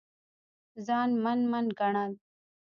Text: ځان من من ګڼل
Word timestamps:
ځان 0.85 1.09
من 1.23 1.39
من 1.51 1.65
ګڼل 1.79 2.11